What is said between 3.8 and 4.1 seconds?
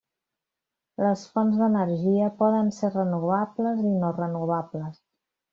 i